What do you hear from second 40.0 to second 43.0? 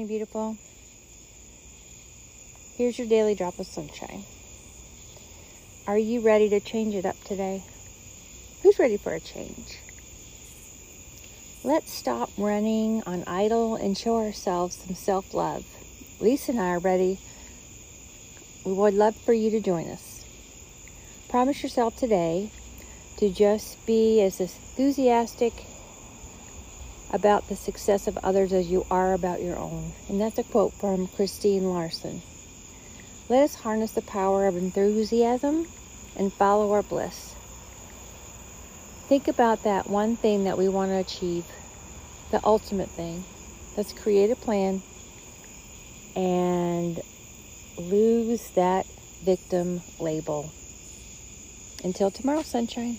thing that we want to achieve, the ultimate